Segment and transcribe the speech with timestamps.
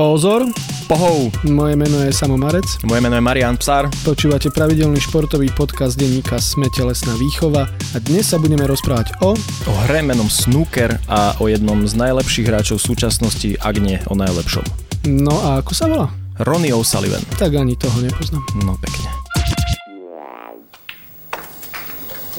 [0.00, 0.48] Pozor,
[0.88, 2.64] Pohov, moje meno je Samo Marec.
[2.88, 3.84] moje meno je Marian Psár.
[4.00, 9.36] Počúvate pravidelný športový podcast denníka Sme telesná výchova a dnes sa budeme rozprávať o...
[9.68, 14.16] O hre menom Snooker a o jednom z najlepších hráčov v súčasnosti, ak nie o
[14.16, 14.64] najlepšom.
[15.04, 16.08] No a ako sa volá?
[16.48, 17.20] Ronnie O'Sullivan.
[17.36, 18.40] Tak ani toho nepoznám.
[18.64, 19.04] No pekne.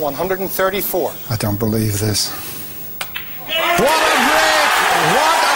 [0.01, 0.81] 134.
[1.29, 2.33] I don't believe this.
[3.77, 4.71] What a break!
[5.13, 5.51] What a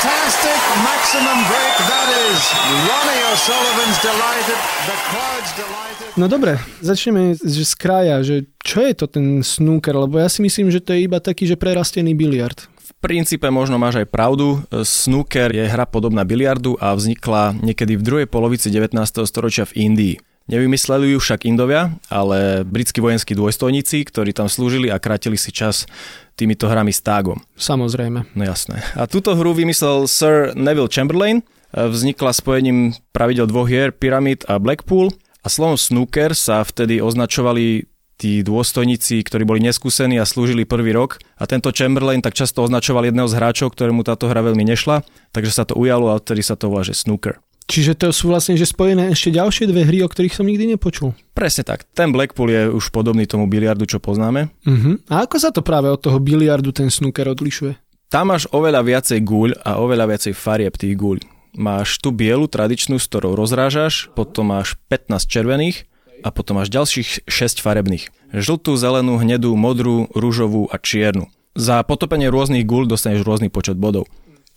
[0.00, 2.40] fantastic maximum break that is!
[2.88, 6.08] Ronnie O'Sullivan's delighted, the crowd's delighted.
[6.16, 10.40] No dobre, začneme že z kraja, že čo je to ten snooker, lebo ja si
[10.40, 12.64] myslím, že to je iba taký, že prerastený biliard.
[12.80, 14.64] V princípe možno máš aj pravdu.
[14.72, 18.96] Snooker je hra podobná biliardu a vznikla niekedy v druhej polovici 19.
[19.28, 20.14] storočia v Indii.
[20.50, 25.86] Nevymysleli ju však Indovia, ale britskí vojenskí dôstojníci, ktorí tam slúžili a krátili si čas
[26.34, 27.38] týmito hrami s tágom.
[27.54, 28.34] Samozrejme.
[28.34, 28.82] No jasné.
[28.98, 31.46] A túto hru vymyslel Sir Neville Chamberlain.
[31.70, 35.14] Vznikla spojením pravidel dvoch hier, Pyramid a Blackpool.
[35.40, 37.86] A slovom snooker sa vtedy označovali
[38.20, 41.22] tí dôstojníci, ktorí boli neskúsení a slúžili prvý rok.
[41.40, 45.54] A tento Chamberlain tak často označoval jedného z hráčov, ktorému táto hra veľmi nešla, takže
[45.54, 47.40] sa to ujalo a odtedy sa to volá, že snooker.
[47.70, 51.14] Čiže to sú vlastne že spojené ešte ďalšie dve hry, o ktorých som nikdy nepočul.
[51.32, 51.86] Presne tak.
[51.94, 54.50] Ten Blackpool je už podobný tomu biliardu, čo poznáme.
[54.66, 54.98] Uh-huh.
[55.06, 57.78] A ako sa to práve od toho biliardu ten snooker odlišuje?
[58.10, 61.22] Tam máš oveľa viacej guľ a oveľa viacej farieb tých guľ.
[61.54, 65.86] Máš tú bielu tradičnú, s ktorou rozrážaš, potom máš 15 červených
[66.26, 68.10] a potom máš ďalších 6 farebných.
[68.34, 71.30] Žltú, zelenú, hnedú, modrú, rúžovú a čiernu.
[71.58, 74.06] Za potopenie rôznych guľ dostaneš rôzny počet bodov.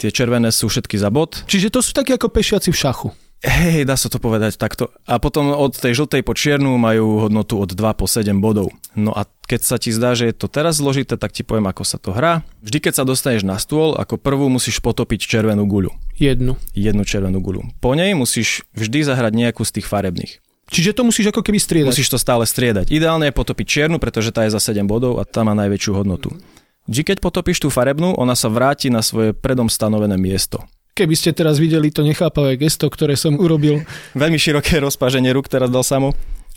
[0.04, 1.48] Tie červené sú všetky za bod.
[1.48, 3.16] Čiže to sú také ako pešiaci v šachu.
[3.40, 4.92] Hej, dá sa to povedať takto.
[5.08, 8.68] A potom od tej žltej po čiernu majú hodnotu od 2 po 7 bodov.
[9.00, 11.88] No a keď sa ti zdá, že je to teraz zložité, tak ti poviem, ako
[11.88, 12.44] sa to hrá.
[12.60, 15.96] Vždy, keď sa dostaneš na stôl, ako prvú musíš potopiť červenú guľu.
[16.20, 16.60] Jednu.
[16.76, 17.72] Jednu červenú guľu.
[17.80, 20.44] Po nej musíš vždy zahrať nejakú z tých farebných.
[20.68, 21.96] Čiže to musíš ako keby striedať.
[21.96, 22.92] Musíš to stále striedať.
[22.92, 26.36] Ideálne je potopiť čiernu, pretože tá je za 7 bodov a tá má najväčšiu hodnotu.
[26.84, 30.68] Vždy, keď potopíš tú farebnú, ona sa vráti na svoje predom stanovené miesto.
[30.94, 33.82] Keby ste teraz videli to nechápavé gesto, ktoré som urobil.
[34.20, 36.12] Veľmi široké rozpaženie rúk teraz dal samo.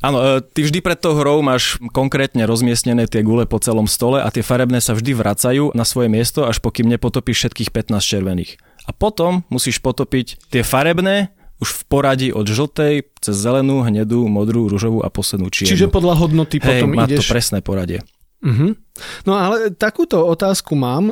[0.04, 4.20] Áno, e, ty vždy pred tou hrou máš konkrétne rozmiestnené tie gule po celom stole
[4.20, 8.60] a tie farebné sa vždy vracajú na svoje miesto, až pokým nepotopíš všetkých 15 červených.
[8.84, 14.68] A potom musíš potopiť tie farebné už v poradí od žltej cez zelenú, hnedú, modrú,
[14.68, 15.72] rúžovú a poslednú čiernu.
[15.72, 17.24] Čiže podľa hodnoty Hej, potom má ideš...
[17.24, 18.04] to presné poradie.
[18.46, 18.78] Uh-huh.
[19.26, 21.10] No ale takúto otázku mám.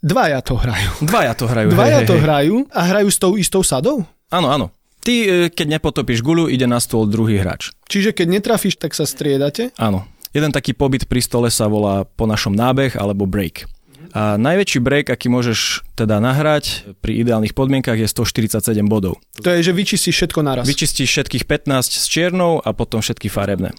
[0.00, 1.04] Dvaja to hrajú.
[1.04, 1.68] Dvaja to hrajú.
[1.76, 2.24] Dvaja hej, to hej, hej.
[2.24, 4.06] hrajú a hrajú s tou istou sadou?
[4.32, 4.72] Áno, áno.
[5.04, 7.72] Ty, e, keď nepotopíš guľu, ide na stôl druhý hráč.
[7.88, 9.76] Čiže keď netrafíš, tak sa striedate?
[9.76, 10.08] Áno.
[10.30, 13.66] Jeden taký pobyt pri stole sa volá po našom nábeh alebo break.
[14.10, 19.22] A najväčší break, aký môžeš teda nahrať pri ideálnych podmienkach je 147 bodov.
[19.38, 20.64] To je, že vyčistíš všetko naraz.
[20.66, 23.70] Vyčistíš všetkých 15 s čiernou a potom všetky farebné.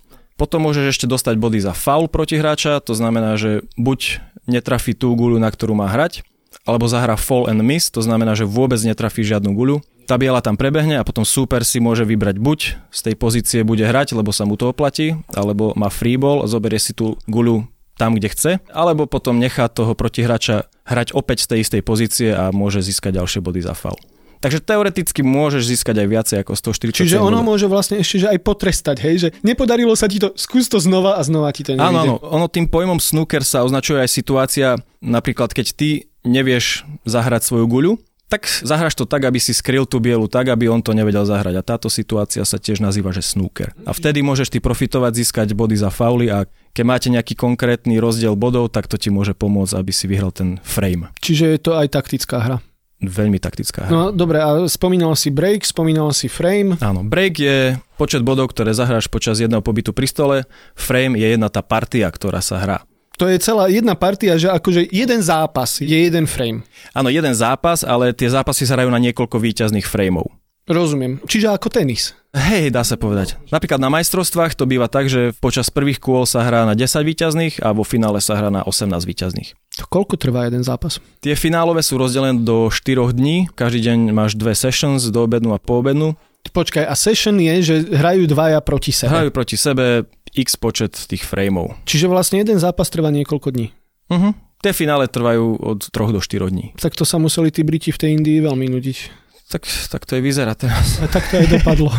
[0.42, 5.14] Potom môžeš ešte dostať body za faul proti hráča, to znamená, že buď netrafí tú
[5.14, 6.26] guľu, na ktorú má hrať,
[6.66, 9.86] alebo zahra fall and miss, to znamená, že vôbec netrafí žiadnu guľu.
[10.10, 12.60] Tá biela tam prebehne a potom super si môže vybrať buď
[12.90, 16.50] z tej pozície bude hrať, lebo sa mu to oplatí, alebo má free ball a
[16.50, 17.70] zoberie si tú guľu
[18.02, 22.50] tam, kde chce, alebo potom nechá toho protihráča hrať opäť z tej istej pozície a
[22.50, 24.02] môže získať ďalšie body za faul.
[24.42, 28.40] Takže teoreticky môžeš získať aj viacej ako 140 Čiže ono môže vlastne ešte že aj
[28.42, 31.86] potrestať, hej, že nepodarilo sa ti to, skús to znova a znova ti to nejde.
[31.86, 32.16] Áno, áno.
[32.26, 35.90] Ono tým pojmom snooker sa označuje aj situácia, napríklad keď ty
[36.26, 37.94] nevieš zahrať svoju guľu,
[38.32, 41.60] tak zahraš to tak, aby si skryl tú bielu tak, aby on to nevedel zahrať.
[41.60, 43.76] A táto situácia sa tiež nazýva, že snooker.
[43.84, 48.40] A vtedy môžeš ty profitovať, získať body za fauly a keď máte nejaký konkrétny rozdiel
[48.40, 51.12] bodov, tak to ti môže pomôcť, aby si vyhral ten frame.
[51.20, 52.58] Čiže je to aj taktická hra.
[53.02, 53.92] Veľmi taktická hra.
[53.92, 56.78] No dobre, a spomínal si break, spomínal si frame.
[56.86, 57.58] Áno, break je
[57.98, 60.38] počet bodov, ktoré zahráš počas jedného pobytu pri stole.
[60.78, 62.86] Frame je jedna tá partia, ktorá sa hrá.
[63.18, 66.62] To je celá jedna partia, že akože jeden zápas je jeden frame.
[66.94, 70.30] Áno, jeden zápas, ale tie zápasy sa hrajú na niekoľko výťazných frameov.
[70.72, 71.20] Rozumiem.
[71.28, 72.16] Čiže ako tenis.
[72.32, 73.36] Hej, dá sa povedať.
[73.52, 77.60] Napríklad na majstrovstvách to býva tak, že počas prvých kôl sa hrá na 10 výťazných
[77.60, 79.52] a vo finále sa hrá na 18 výťazných.
[79.76, 81.04] To koľko trvá jeden zápas?
[81.20, 85.60] Tie finálové sú rozdelené do 4 dní, každý deň máš dve sessions, do obednu a
[85.60, 86.16] po obednu.
[86.42, 89.12] Počkaj, a session je, že hrajú dvaja proti sebe.
[89.12, 91.76] Hrajú proti sebe x počet tých frameov.
[91.84, 93.76] Čiže vlastne jeden zápas trvá niekoľko dní.
[94.08, 94.32] Uh-huh.
[94.64, 96.72] Tie finále trvajú od 3 do 4 dní.
[96.80, 99.21] Tak to sa museli tí Briti v tej Indii veľmi nudiť.
[99.52, 101.04] Tak, tak to je vyzerá teraz.
[101.04, 101.92] A tak to aj dopadlo.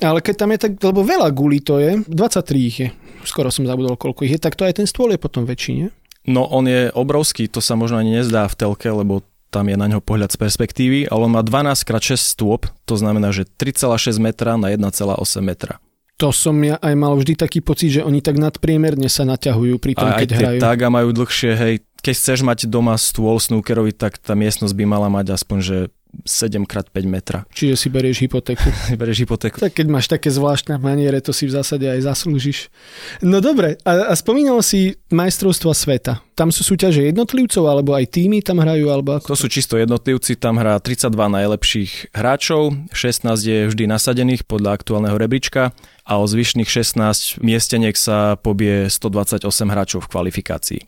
[0.00, 2.88] Ale keď tam je tak, lebo veľa gulí to je, 23 ich je,
[3.28, 5.88] skoro som zabudol, koľko ich je, tak to aj ten stôl je potom väčší, nie?
[6.24, 9.88] No on je obrovský, to sa možno ani nezdá v telke, lebo tam je na
[9.88, 14.16] ňo pohľad z perspektívy, ale on má 12 x 6 stôp, to znamená, že 3,6
[14.20, 15.08] metra na 1,8
[15.40, 15.80] metra.
[16.18, 19.92] To som ja aj mal vždy taký pocit, že oni tak nadpriemerne sa naťahujú pri
[19.94, 20.60] tom, A aj keď tie hrajú.
[20.60, 25.08] taga majú dlhšie, hej, keď chceš mať doma stôl snookerový, tak tá miestnosť by mala
[25.08, 25.76] mať aspoň, že
[26.24, 27.44] 7x5 metra.
[27.52, 28.68] Čiže si berieš hypotéku.
[29.00, 29.60] Bereš hypotéku.
[29.60, 32.72] Tak keď máš také zvláštne maniere, to si v zásade aj zaslúžiš.
[33.20, 36.24] No dobre, a, a spomínal si majstrovstva sveta.
[36.32, 39.34] Tam sú súťaže jednotlivcov, alebo aj týmy tam hrajú, alebo ako?
[39.34, 45.18] To sú čisto jednotlivci, tam hrá 32 najlepších hráčov, 16 je vždy nasadených podľa aktuálneho
[45.18, 45.74] rebríčka
[46.06, 50.80] a o zvyšných 16 miesteniek sa pobie 128 hráčov v kvalifikácii.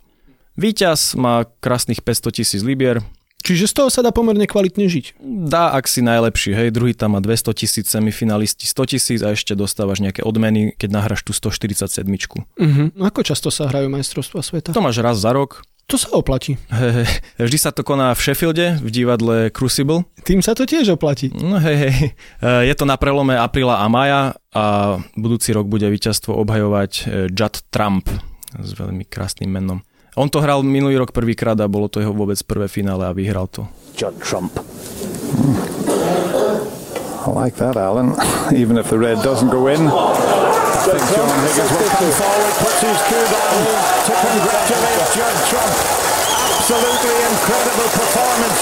[0.60, 3.02] Výťaz má krásnych 500 tisíc libier,
[3.40, 5.16] Čiže z toho sa dá pomerne kvalitne žiť.
[5.48, 9.56] dá ak si najlepší, hej, druhý tam má 200 tisíc, semifinalisti 100 tisíc a ešte
[9.56, 12.04] dostávaš nejaké odmeny, keď nahráš tú 147.
[12.04, 12.88] Uh-huh.
[13.00, 14.70] Ako často sa hrajú majstrovstva sveta?
[14.76, 16.54] To máš raz za rok, To sa oplatí.
[16.70, 17.08] Hej, hej.
[17.50, 20.06] Vždy sa to koná v Sheffielde, v divadle Crucible.
[20.22, 21.34] Tým sa to tiež oplatí.
[21.34, 21.94] No hej, hej.
[22.38, 24.64] E, Je to na prelome apríla a maja a
[25.18, 27.02] budúci rok bude víťazstvo obhajovať e,
[27.34, 28.06] Judd Trump
[28.54, 29.82] s veľmi krásnym menom.
[30.18, 33.46] On to hral minulý rok prvýkrát a bolo to jeho vôbec prvé finále a vyhral
[33.46, 33.62] to.
[33.94, 34.58] Judd Trump.
[37.20, 38.16] I like that, Alan.
[38.62, 42.80] Even if the red doesn't go in, I think John Higgins will come forward, puts
[42.82, 43.58] his cue down
[44.08, 45.74] to congratulate Judd Trump.
[46.58, 48.60] Absolutely incredible performance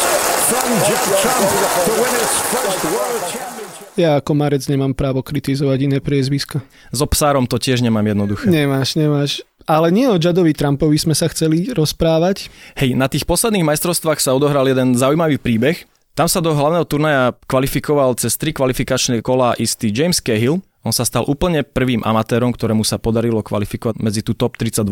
[0.53, 1.47] from Judd Trump
[1.87, 3.89] to win his first World Championship.
[3.99, 6.63] Ja ako Marec nemám právo kritizovať iné priezviska.
[6.93, 8.47] S obsárom to tiež nemám jednoduché.
[8.47, 9.43] Nemáš, nemáš.
[9.69, 12.49] Ale nie o Juddovi Trumpovi sme sa chceli rozprávať.
[12.81, 15.85] Hej, na tých posledných majstrovstvách sa odohral jeden zaujímavý príbeh.
[16.17, 20.65] Tam sa do hlavného turnaja kvalifikoval cez tri kvalifikačné kola istý James Cahill.
[20.83, 24.89] On sa stal úplne prvým amatérom, ktorému sa podarilo kvalifikovať medzi tú top 32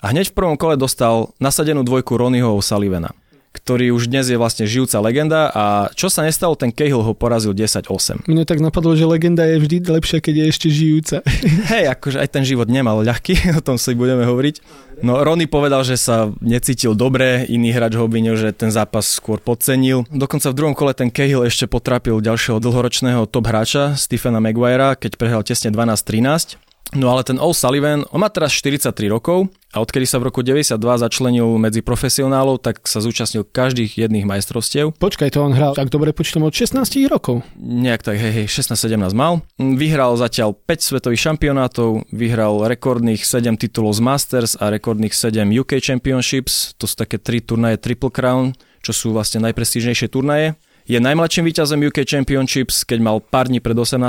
[0.00, 3.12] a hneď v prvom kole dostal nasadenú dvojku Ronnieho O'Sullivana
[3.58, 5.64] ktorý už dnes je vlastne žijúca legenda a
[5.98, 8.30] čo sa nestalo, ten Cahill ho porazil 10-8.
[8.30, 11.16] Mne tak napadlo, že legenda je vždy lepšia, keď je ešte žijúca.
[11.74, 14.86] Hej, akože aj ten život nemal ľahký, o tom si budeme hovoriť.
[15.02, 19.38] No Ronny povedal, že sa necítil dobre, iný hráč ho obvinil, že ten zápas skôr
[19.38, 20.06] podcenil.
[20.10, 25.14] Dokonca v druhom kole ten Cahill ešte potrapil ďalšieho dlhoročného top hráča, Stephena Maguirea, keď
[25.14, 26.67] prehral tesne 12-13.
[26.96, 30.80] No ale ten O'Sullivan, on má teraz 43 rokov a odkedy sa v roku 92
[30.80, 34.96] začlenil medzi profesionálov, tak sa zúčastnil každých jedných majstrovstiev.
[34.96, 36.80] Počkaj, to on hral tak dobre počtom od 16
[37.12, 37.44] rokov.
[37.60, 39.44] Nejak tak, hej, hej, 16-17 mal.
[39.60, 45.84] Vyhral zatiaľ 5 svetových šampionátov, vyhral rekordných 7 titulov z Masters a rekordných 7 UK
[45.84, 50.56] Championships, to sú také 3 turnaje Triple Crown, čo sú vlastne najprestížnejšie turnaje.
[50.88, 54.08] Je najmladším víťazom UK Championships, keď mal pár dní pred 18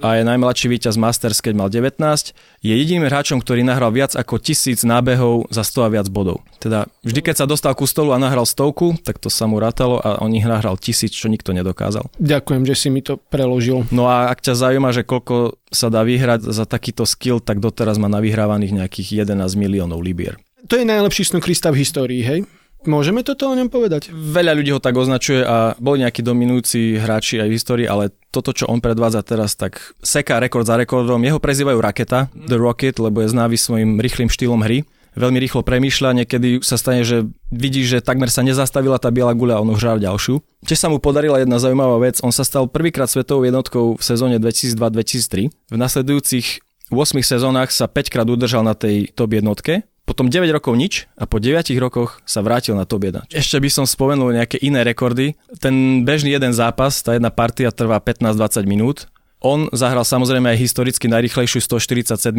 [0.00, 2.36] a je najmladší víťaz Masters, keď mal 19.
[2.60, 6.44] Je jediným hráčom, ktorý nahral viac ako tisíc nábehov za 100 a viac bodov.
[6.60, 10.00] Teda vždy, keď sa dostal ku stolu a nahral stovku, tak to sa mu rátalo
[10.00, 12.08] a on ich nahral tisíc, čo nikto nedokázal.
[12.20, 13.88] Ďakujem, že si mi to preložil.
[13.88, 17.96] No a ak ťa zaujíma, že koľko sa dá vyhrať za takýto skill, tak doteraz
[17.96, 20.36] má navyhrávaných nejakých 11 miliónov libier.
[20.66, 22.42] To je najlepší snokrista v histórii, hej?
[22.86, 24.14] Môžeme toto o ňom povedať?
[24.14, 28.54] Veľa ľudí ho tak označuje a boli nejakí dominujúci hráči aj v histórii, ale toto,
[28.54, 31.18] čo on predvádza teraz, tak seká rekord za rekordom.
[31.26, 34.86] Jeho prezývajú Raketa, The Rocket, lebo je známy svojim rýchlým štýlom hry.
[35.16, 39.58] Veľmi rýchlo premýšľa, niekedy sa stane, že vidí, že takmer sa nezastavila tá biela guľa
[39.58, 40.44] a on už hral ďalšiu.
[40.68, 44.36] Tiež sa mu podarila jedna zaujímavá vec, on sa stal prvýkrát svetovou jednotkou v sezóne
[44.36, 45.72] 2002-2003.
[45.72, 46.60] V nasledujúcich
[46.92, 51.26] 8 sezónach sa 5 krát udržal na tej top jednotke, potom 9 rokov nič a
[51.26, 53.26] po 9 rokoch sa vrátil na top 1.
[53.34, 55.34] Ešte by som spomenul nejaké iné rekordy.
[55.58, 59.10] Ten bežný jeden zápas, tá jedna partia trvá 15-20 minút.
[59.42, 62.32] On zahral samozrejme aj historicky najrychlejšiu 147,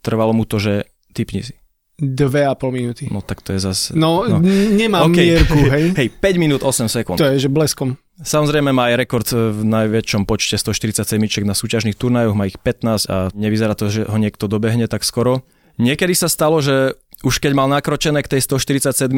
[0.00, 1.58] trvalo mu to, že typni si.
[2.00, 3.12] Dve a pol minúty.
[3.12, 3.92] No tak to je zase...
[3.92, 4.40] No, no.
[4.40, 5.20] nemám OK.
[5.20, 5.92] mierku, hej?
[6.00, 7.20] Hej, 5 minút 8 sekúnd.
[7.20, 8.00] To je, že bleskom.
[8.24, 13.28] Samozrejme má aj rekord v najväčšom počte 147 na súťažných turnajoch, má ich 15 a
[13.36, 15.44] nevyzerá to, že ho niekto dobehne tak skoro.
[15.80, 19.12] Niekedy sa stalo, že už keď mal nakročené k tej 147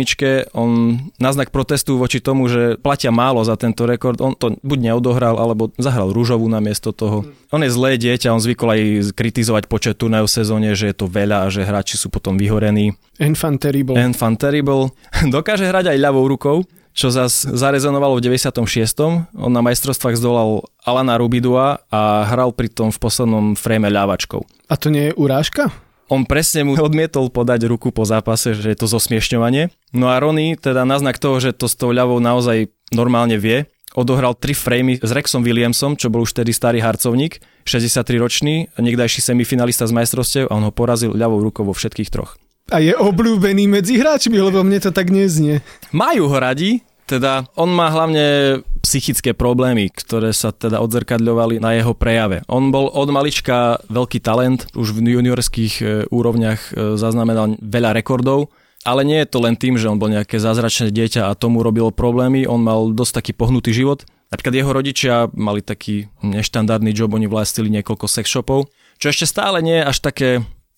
[0.59, 4.91] on na znak protestu voči tomu, že platia málo za tento rekord, on to buď
[4.91, 7.23] neodohral, alebo zahral rúžovú namiesto toho.
[7.55, 8.83] On je zlé dieťa, on zvykol aj
[9.15, 12.99] kritizovať počet turnajov v sezóne, že je to veľa a že hráči sú potom vyhorení.
[13.23, 13.95] Enfant terrible.
[13.95, 14.91] Enfant terrible.
[15.35, 19.31] Dokáže hrať aj ľavou rukou, čo zas zarezonovalo v 96.
[19.39, 24.43] On na majstrovstvách zdolal Alana Rubidua a hral pritom v poslednom frame ľavačkou.
[24.67, 25.71] A to nie je urážka?
[26.13, 29.73] On presne mu odmietol podať ruku po zápase, že je to zosmiešňovanie.
[29.97, 33.65] No a Ronny, teda na znak toho, že to s tou ľavou naozaj normálne vie,
[33.97, 39.89] odohral tri framey s Rexom Williamsom, čo bol už tedy starý harcovník, 63-ročný, niekdajší semifinalista
[39.89, 42.37] z majstrovstiev a on ho porazil ľavou rukou vo všetkých troch.
[42.69, 45.65] A je obľúbený medzi hráčmi, lebo mne to tak neznie.
[45.97, 51.95] Majú ho radi, Teda on má hlavne psychické problémy, ktoré sa teda odzrkadľovali na jeho
[51.95, 52.43] prejave.
[52.51, 58.51] On bol od malička veľký talent, už v juniorských e, úrovniach e, zaznamenal veľa rekordov,
[58.83, 61.95] ale nie je to len tým, že on bol nejaké zázračné dieťa a tomu robil
[61.95, 64.03] problémy, on mal dosť taký pohnutý život.
[64.35, 68.67] Napríklad jeho rodičia mali taký neštandardný job, oni vlastnili niekoľko sex shopov,
[68.99, 70.29] čo ešte stále nie je až také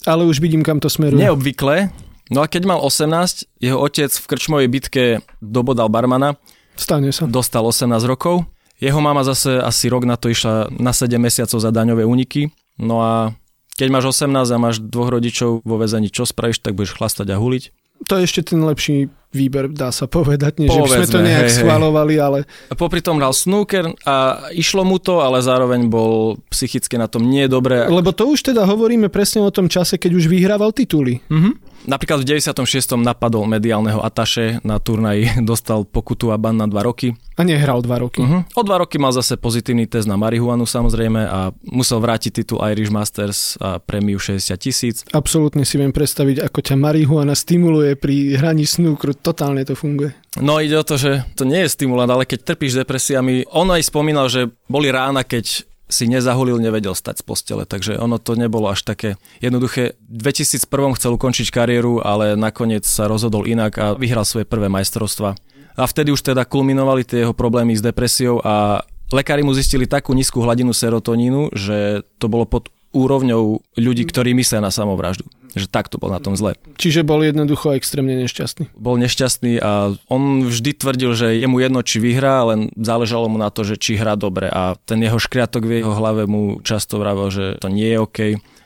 [0.05, 1.17] Ale už vidím, kam to smeruje.
[1.17, 1.89] neobvyklé.
[2.33, 5.05] No a keď mal 18, jeho otec v krčmovej bitke
[5.45, 6.41] dobodal barmana,
[6.75, 7.27] Stane sa.
[7.27, 8.47] dostal 18 rokov.
[8.83, 12.51] Jeho mama zase asi rok na to išla na 7 mesiacov za daňové úniky.
[12.77, 13.33] No a
[13.79, 17.39] keď máš 18 a máš dvoch rodičov vo väzení, čo spravíš, tak budeš chlastať a
[17.39, 17.65] huliť.
[18.11, 20.63] To je ešte ten lepší výber, dá sa povedať.
[20.63, 22.39] Nie, že by sme to Povedzme, nejak hej, schvalovali, ale
[22.79, 27.51] popri tom hral snooker a išlo mu to, ale zároveň bol psychicky na tom nie
[27.51, 27.91] dobre.
[27.91, 31.19] lebo to už teda hovoríme presne o tom čase, keď už vyhrával tituly.
[31.29, 31.75] Mhm.
[31.85, 32.97] Napríklad v 96.
[33.05, 37.13] napadol mediálneho ataše na turnaji, dostal pokutu a ban na 2 roky.
[37.35, 38.23] A nehral dva roky.
[38.23, 38.47] Uh-huh.
[38.55, 42.95] O dva roky mal zase pozitívny test na marihuanu samozrejme a musel vrátiť titul Irish
[42.95, 45.03] Masters a prémiu 60 tisíc.
[45.11, 49.19] Absolútne si viem predstaviť, ako ťa marihuana stimuluje pri hraní snúkru.
[49.25, 50.13] Totálne to funguje.
[50.37, 53.89] No ide o to, že to nie je stimulant, ale keď trpíš depresiami, on aj
[53.89, 58.69] spomínal, že boli rána, keď si nezahulil, nevedel stať z postele, takže ono to nebolo
[58.69, 59.97] až také jednoduché.
[60.09, 65.37] V 2001 chcel ukončiť kariéru, ale nakoniec sa rozhodol inak a vyhral svoje prvé majstrovstva.
[65.75, 70.13] A vtedy už teda kulminovali tie jeho problémy s depresiou a lekári mu zistili takú
[70.17, 75.27] nízku hladinu serotonínu, že to bolo pod úrovňou ľudí, ktorí myslia na samovraždu.
[75.55, 76.59] Že takto bol na tom zle.
[76.79, 78.75] Čiže bol jednoducho extrémne nešťastný.
[78.75, 83.39] Bol nešťastný a on vždy tvrdil, že je mu jedno, či vyhrá, len záležalo mu
[83.39, 86.99] na to, že či hrá dobre a ten jeho škriatok v jeho hlave mu často
[86.99, 88.19] vravel, že to nie je OK.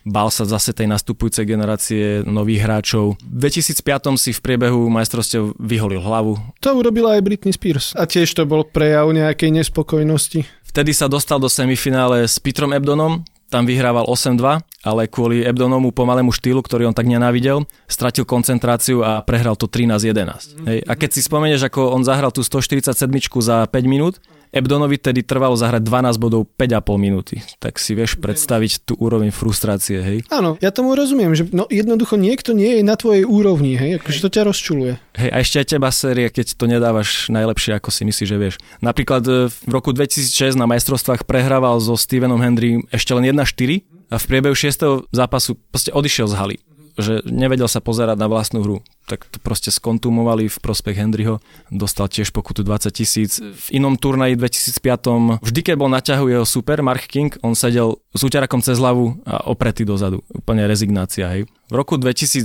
[0.08, 3.20] Bál sa zase tej nastupujúcej generácie nových hráčov.
[3.20, 6.40] V 2005 si v priebehu majstrovstiev vyholil hlavu.
[6.64, 7.92] To urobila aj Britney Spears.
[7.92, 10.48] A tiež to bol prejav nejakej nespokojnosti.
[10.64, 16.30] Vtedy sa dostal do semifinále s Petrom Ebdonom, tam vyhrával 8-2, ale kvôli Ebdonomu pomalému
[16.30, 20.68] štýlu, ktorý on tak nenávidel, stratil koncentráciu a prehral to 13-11.
[20.68, 20.78] Hej.
[20.84, 22.92] A keď si spomenieš, ako on zahral tú 147
[23.40, 24.20] za 5 minút,
[24.52, 27.40] Ebdonovi tedy trvalo zahrať 12 bodov 5,5 minúty.
[27.60, 30.18] Tak si vieš predstaviť tú úroveň frustrácie, hej.
[30.32, 34.24] Áno, ja tomu rozumiem, že no, jednoducho niekto nie je na tvojej úrovni, hej, akože
[34.24, 34.92] to ťa rozčuluje.
[35.16, 38.54] Hej, a ešte aj teba série, keď to nedávaš najlepšie, ako si myslíš, že vieš.
[38.80, 44.16] Napríklad e, v roku 2006 na majstrovstvách prehrával so Stevenom Hendry ešte len 1-4 a
[44.16, 45.12] v priebehu 6.
[45.12, 46.56] zápasu proste odišiel z haly
[46.98, 48.78] že nevedel sa pozerať na vlastnú hru.
[49.06, 51.40] Tak to proste skontumovali v prospech Henryho.
[51.70, 53.38] Dostal tiež pokutu 20 tisíc.
[53.40, 58.20] V inom turnaji 2005 vždy, keď bol na jeho super, Mark King, on sedel s
[58.26, 60.20] úťarakom cez hlavu a opretý dozadu.
[60.34, 61.48] Úplne rezignácia, hej.
[61.70, 62.44] V roku 2011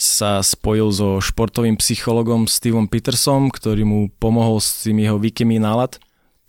[0.00, 6.00] sa spojil so športovým psychologom Stevom Petersom, ktorý mu pomohol s tým jeho výkymi nálad.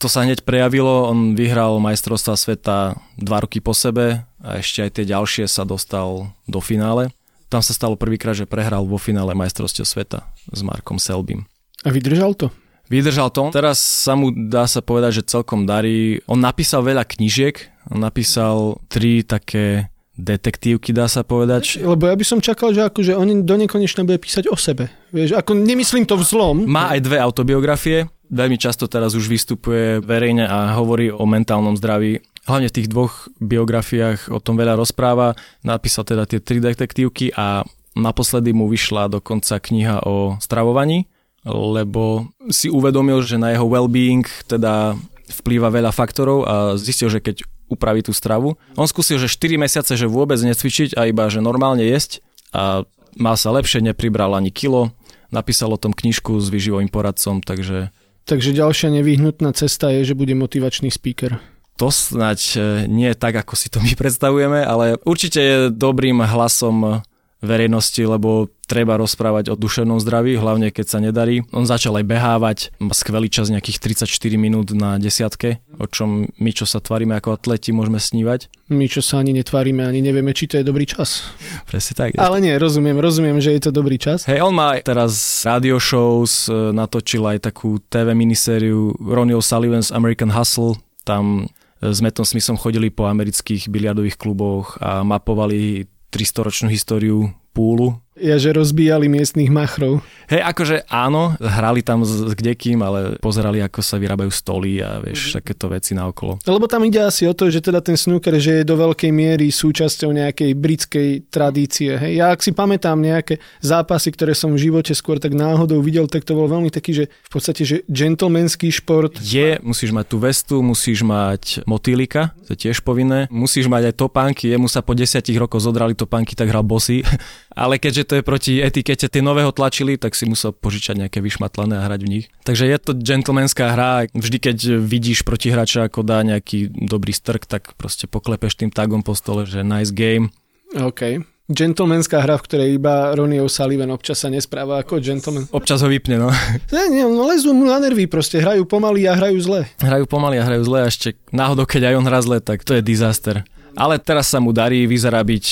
[0.01, 4.91] To sa hneď prejavilo, on vyhral majstrovstva sveta dva roky po sebe a ešte aj
[4.97, 7.13] tie ďalšie sa dostal do finále.
[7.51, 11.43] Tam sa stalo prvýkrát, že prehral vo finále majstrovstiev sveta s Markom Selbym.
[11.83, 12.47] A vydržal to?
[12.87, 13.51] Vydržal to.
[13.51, 16.23] Teraz sa mu dá sa povedať, že celkom darí.
[16.31, 17.59] On napísal veľa knížiek,
[17.91, 21.83] on napísal tri také detektívky, dá sa povedať.
[21.83, 24.87] Lebo ja by som čakal, že akože on do nekonečna bude písať o sebe.
[25.11, 26.55] Vieš, ako nemyslím to v zlom.
[26.67, 32.23] Má aj dve autobiografie, veľmi často teraz už vystupuje verejne a hovorí o mentálnom zdraví.
[32.51, 35.39] Hlavne v tých dvoch biografiách o tom veľa rozpráva.
[35.63, 37.63] Napísal teda tie tri detektívky a
[37.95, 41.07] naposledy mu vyšla dokonca kniha o stravovaní,
[41.47, 44.99] lebo si uvedomil, že na jeho well-being teda
[45.31, 48.59] vplýva veľa faktorov a zistil, že keď upraví tú stravu.
[48.75, 52.19] On skúsil, že 4 mesiace, že vôbec necvičiť a iba, že normálne jesť
[52.51, 52.83] a
[53.15, 54.91] mal sa lepšie, nepribral ani kilo.
[55.31, 60.37] Napísal o tom knižku s výživovým poradcom, takže Takže ďalšia nevyhnutná cesta je, že bude
[60.37, 61.41] motivačný speaker.
[61.81, 67.01] To snáď e, nie tak, ako si to my predstavujeme, ale určite je dobrým hlasom
[67.41, 71.41] verejnosti, lebo treba rozprávať o duševnom zdraví, hlavne keď sa nedarí.
[71.49, 74.05] On začal aj behávať, má skvelý čas nejakých 34
[74.37, 78.47] minút na desiatke, o čom my, čo sa tvárime ako atleti, môžeme snívať.
[78.69, 81.25] My, čo sa ani netvárime, ani nevieme, či to je dobrý čas.
[81.65, 82.09] Presne tak.
[82.15, 84.29] Ale nie, rozumiem, rozumiem, že je to dobrý čas.
[84.29, 90.29] Hej, on má teraz radio shows, e, natočil aj takú TV minisériu Ronnie O'Sullivan's American
[90.29, 91.49] Hustle, tam
[91.81, 97.99] e, s Metom Smithom chodili po amerických biliardových kluboch a mapovali 300-ročnú históriu púlu.
[98.21, 100.03] Ja, že rozbíjali miestnych machrov.
[100.29, 104.99] Hej, akože áno, hrali tam s, s kdekým, ale pozerali, ako sa vyrábajú stoly a
[104.99, 105.41] vieš, mm.
[105.41, 106.37] takéto veci naokolo.
[106.43, 109.49] Lebo tam ide asi o to, že teda ten snooker, že je do veľkej miery
[109.49, 111.97] súčasťou nejakej britskej tradície.
[111.97, 112.19] Hej.
[112.19, 116.21] Ja ak si pamätám nejaké zápasy, ktoré som v živote skôr tak náhodou videl, tak
[116.21, 119.17] to bol veľmi taký, že v podstate, že gentlemanský šport.
[119.23, 123.31] Je, musíš mať tú vestu, musíš mať motýlika, to je tiež povinné.
[123.31, 127.01] Musíš mať aj topánky, jemu sa po desiatich rokoch zodrali topánky, tak hral bosy.
[127.51, 131.19] Ale keďže to je proti etikete, tie nové ho tlačili, tak si musel požičať nejaké
[131.19, 132.25] vyšmatlané a hrať v nich.
[132.47, 137.75] Takže je to gentlemanská hra, vždy keď vidíš protihráča, ako dá nejaký dobrý strk, tak
[137.75, 140.31] proste poklepeš tým tagom po stole, že nice game.
[140.71, 141.27] OK.
[141.51, 145.51] Gentlemanská hra, v ktorej iba Ronnie O'Sullivan občas sa nespráva ako gentleman.
[145.51, 146.31] Občas ho vypne, no.
[146.75, 149.61] Ne, nie, no lezú mu na nervy, proste hrajú pomaly a hrajú zle.
[149.83, 152.79] Hrajú pomaly a hrajú zle a ešte náhodou, keď aj on hrá zle, tak to
[152.79, 153.43] je disaster.
[153.75, 155.45] Ale teraz sa mu darí, vyzerá byť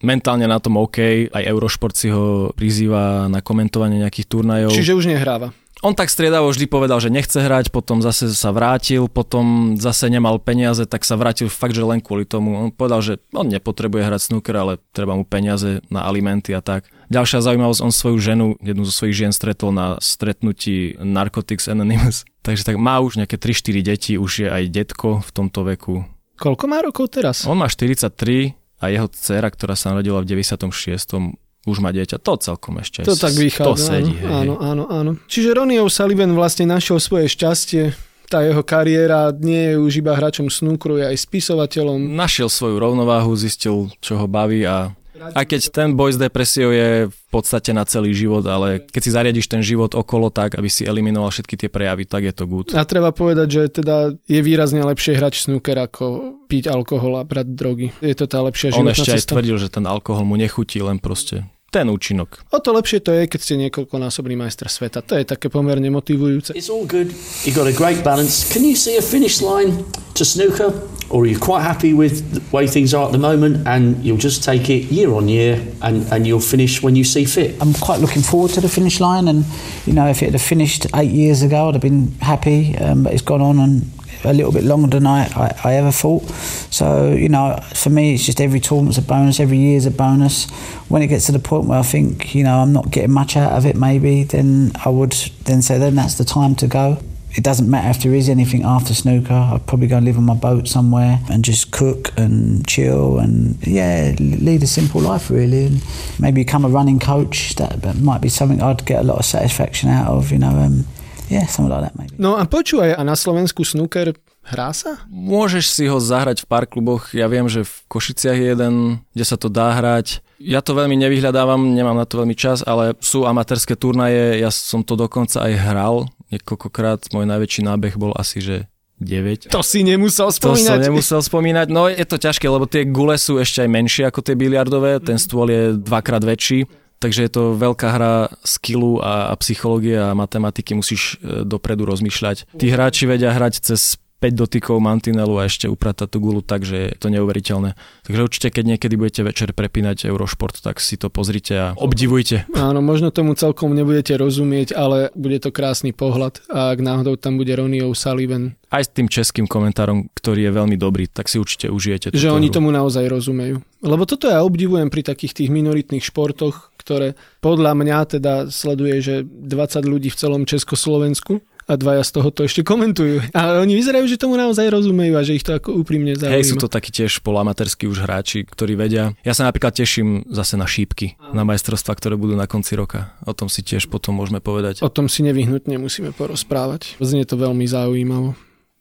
[0.00, 4.72] mentálne na tom OK, aj Eurošport si ho prizýva na komentovanie nejakých turnajov.
[4.72, 5.52] Čiže už nehráva.
[5.80, 10.36] On tak striedavo vždy povedal, že nechce hrať, potom zase sa vrátil, potom zase nemal
[10.36, 12.52] peniaze, tak sa vrátil fakt, že len kvôli tomu.
[12.52, 16.84] On povedal, že on nepotrebuje hrať snooker, ale treba mu peniaze na alimenty a tak.
[17.08, 22.28] Ďalšia zaujímavosť, on svoju ženu, jednu zo svojich žien stretol na stretnutí Narcotics Anonymous.
[22.46, 26.04] Takže tak má už nejaké 3-4 deti, už je aj detko v tomto veku.
[26.36, 27.44] Koľko má rokov teraz?
[27.48, 31.36] On má 43, a jeho dcera, ktorá sa narodila v 96
[31.68, 35.10] už má dieťa, to celkom ešte To tak vychádza, to sedí, áno, áno, áno, áno.
[35.28, 37.92] Čiže Ronnie O'Sullivan vlastne našiel svoje šťastie,
[38.32, 42.14] tá jeho kariéra nie je už iba hráčom snúkru, je aj spisovateľom.
[42.14, 46.90] Našiel svoju rovnováhu, zistil, čo ho baví a a keď ten boj s depresiou je
[47.12, 50.88] v podstate na celý život, ale keď si zariadiš ten život okolo tak, aby si
[50.88, 52.72] eliminoval všetky tie prejavy, tak je to good.
[52.74, 57.46] A treba povedať, že teda je výrazne lepšie hrať snooker ako piť alkohol a brať
[57.54, 57.88] drogy.
[58.02, 59.32] Je to tá lepšia On životná ešte aj cesta.
[59.36, 62.42] tvrdil, že ten alkohol mu nechutí, len proste ten účinok.
[62.50, 65.00] O to lepšie to je, keď ste niekoľkonásobný majster sveta.
[65.06, 66.52] To je také pomerne motivujúce.
[66.58, 67.14] It's all good.
[67.46, 68.50] You've got a great balance.
[68.50, 69.86] Can you see a finish line
[70.18, 70.74] to snooker?
[71.10, 74.20] Or are you quite happy with the way things are at the moment and you'll
[74.20, 77.58] just take it year on year and, and you'll finish when you see fit?
[77.58, 79.42] I'm quite looking forward to the finish line, and
[79.86, 82.78] you know, if it had finished eight years ago, I'd have been happy.
[82.78, 83.90] Um, but it's gone on and
[84.24, 86.28] a little bit longer than I, I, I ever thought.
[86.70, 90.50] So you know, for me, it's just every tournament's a bonus, every year's a bonus.
[90.88, 93.36] When it gets to the point where I think you know I'm not getting much
[93.36, 95.12] out of it, maybe then I would
[95.44, 96.98] then say then that's the time to go.
[97.32, 99.34] It doesn't matter if there is anything after snooker.
[99.34, 103.64] I'd probably go and live on my boat somewhere and just cook and chill and
[103.64, 105.66] yeah, lead a simple life really.
[105.66, 105.84] And
[106.18, 107.54] maybe become a running coach.
[107.54, 110.32] That, might be something I'd get a lot of satisfaction out of.
[110.32, 110.86] You know, um,
[111.30, 112.12] yeah, something like that maybe.
[112.18, 114.12] No a počúvaj, a na Slovensku snooker
[114.42, 115.00] hrá sa?
[115.08, 117.14] Môžeš si ho zahrať v pár kluboch.
[117.14, 118.74] Ja viem, že v Košiciach je jeden,
[119.14, 120.20] kde sa to dá hrať.
[120.40, 124.80] Ja to veľmi nevyhľadávam, nemám na to veľmi čas, ale sú amatérske turnaje, ja som
[124.80, 127.12] to dokonca aj hral niekoľkokrát.
[127.12, 128.56] Môj najväčší nábeh bol asi, že
[129.00, 129.48] 9.
[129.52, 130.78] To si nemusel To som spomínať.
[130.84, 131.66] nemusel spomínať.
[131.72, 135.16] No je to ťažké, lebo tie gule sú ešte aj menšie ako tie biliardové, ten
[135.16, 136.68] stôl je dvakrát väčší,
[137.00, 142.52] takže je to veľká hra skillu a, a psychológie a matematiky, musíš e, dopredu rozmýšľať.
[142.60, 146.92] Tí hráči vedia hrať cez 5 dotykov mantinelu a ešte upratať tú gulu tak, že
[146.92, 147.72] je to neuveriteľné.
[148.04, 152.44] Takže určite, keď niekedy budete večer prepínať Eurošport, tak si to pozrite a obdivujte.
[152.52, 157.40] Áno, možno tomu celkom nebudete rozumieť, ale bude to krásny pohľad a ak náhodou tam
[157.40, 161.72] bude Ronnie O'Sullivan, Aj s tým českým komentárom, ktorý je veľmi dobrý, tak si určite
[161.72, 162.12] užijete.
[162.12, 162.54] že oni hru.
[162.60, 163.64] tomu naozaj rozumejú.
[163.80, 167.08] Lebo toto ja obdivujem pri takých tých minoritných športoch, ktoré
[167.44, 172.42] podľa mňa teda sleduje, že 20 ľudí v celom Československu a dvaja z toho to
[172.42, 173.30] ešte komentujú.
[173.30, 176.34] Ale oni vyzerajú, že tomu naozaj rozumejú a že ich to ako úprimne zaujíma.
[176.34, 179.14] Hej, sú to takí tiež polamaterskí už hráči, ktorí vedia.
[179.22, 183.14] Ja sa napríklad teším zase na šípky, na majstrovstva, ktoré budú na konci roka.
[183.22, 184.82] O tom si tiež potom môžeme povedať.
[184.82, 186.98] O tom si nevyhnutne musíme porozprávať.
[186.98, 188.34] Znie to veľmi zaujímavo.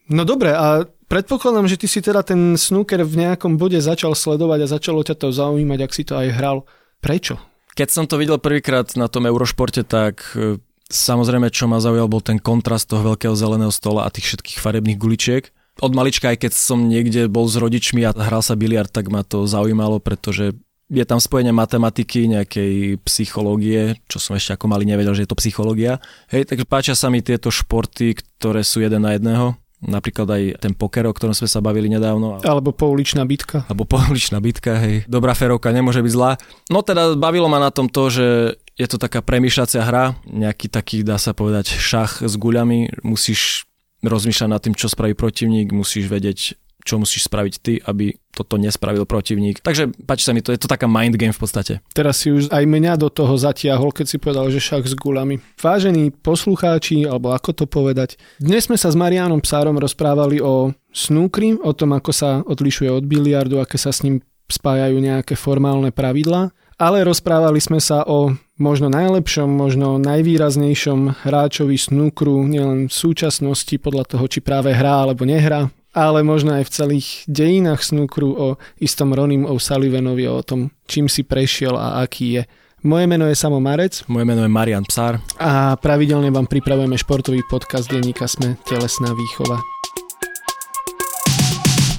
[0.09, 4.65] No dobre, a predpokladám, že ty si teda ten snooker v nejakom bode začal sledovať
[4.65, 6.65] a začalo ťa to zaujímať, ak si to aj hral.
[6.97, 7.38] Prečo?
[7.73, 10.58] Keď som to videl prvýkrát na tom Eurošporte, tak e,
[10.89, 14.99] samozrejme, čo ma zaujal, bol ten kontrast toho veľkého zeleného stola a tých všetkých farebných
[14.99, 15.43] guličiek.
[15.79, 19.23] Od malička, aj keď som niekde bol s rodičmi a hral sa biliard, tak ma
[19.23, 25.13] to zaujímalo, pretože je tam spojenie matematiky, nejakej psychológie, čo som ešte ako malý nevedel,
[25.13, 26.01] že je to psychológia.
[26.34, 29.53] Hej, takže páčia sa mi tieto športy, ktoré sú jeden na jedného.
[29.79, 32.43] Napríklad aj ten poker, o ktorom sme sa bavili nedávno.
[32.43, 33.63] Alebo pouličná bitka.
[33.71, 35.07] Alebo pouličná bitka, hej.
[35.07, 36.35] Dobrá ferovka nemôže byť zlá.
[36.67, 41.03] No teda bavilo ma na tom to, že je to taká premýšľacia hra, nejaký taký,
[41.03, 43.03] dá sa povedať, šach s guľami.
[43.07, 43.67] Musíš
[44.03, 49.03] rozmýšľať nad tým, čo spraví protivník, musíš vedieť čo musíš spraviť ty, aby toto nespravil
[49.03, 49.59] protivník.
[49.59, 51.73] Takže páči sa mi to, je to taká mind game v podstate.
[51.91, 55.43] Teraz si už aj mňa do toho zatiahol, keď si povedal, že šach s gulami.
[55.59, 61.59] Vážení poslucháči, alebo ako to povedať, dnes sme sa s Marianom Psárom rozprávali o snúkri,
[61.59, 66.49] o tom, ako sa odlišuje od biliardu, aké sa s ním spájajú nejaké formálne pravidlá,
[66.79, 74.15] ale rozprávali sme sa o možno najlepšom, možno najvýraznejšom hráčovi snúkru, nielen v súčasnosti podľa
[74.15, 78.47] toho, či práve hrá alebo nehrá, ale možno aj v celých dejinách snúkru o
[78.78, 82.43] istom Ronim O'Sullivanovi, o tom, čím si prešiel a aký je.
[82.80, 84.08] Moje meno je Samo Marec.
[84.08, 85.19] Moje meno je Marian Psár.
[85.36, 89.60] A pravidelne vám pripravujeme športový podcast denníka Sme Telesná výchova.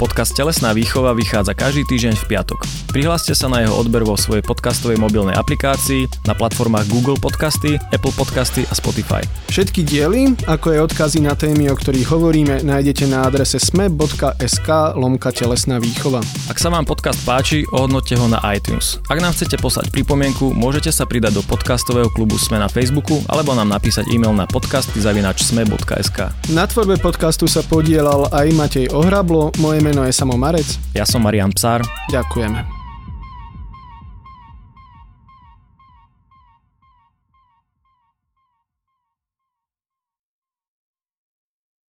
[0.00, 2.64] Podcast Telesná výchova vychádza každý týždeň v piatok.
[2.88, 8.16] Prihláste sa na jeho odber vo svojej podcastovej mobilnej aplikácii na platformách Google Podcasty, Apple
[8.16, 9.20] Podcasty a Spotify.
[9.52, 15.36] Všetky diely, ako aj odkazy na témy, o ktorých hovoríme, nájdete na adrese sme.sk lomka
[15.36, 16.24] telesná výchova.
[16.48, 18.96] Ak sa vám podcast páči, ohodnote ho na iTunes.
[19.12, 23.52] Ak nám chcete poslať pripomienku, môžete sa pridať do podcastového klubu Sme na Facebooku alebo
[23.52, 26.18] nám napísať e-mail na podcasty.sme.sk.
[26.56, 30.79] Na tvorbe podcastu sa podielal aj Matej Ohrablo, moje meno je Samo Marec.
[30.94, 31.83] Ja som Marian Psár.
[32.14, 32.79] Ďakujeme.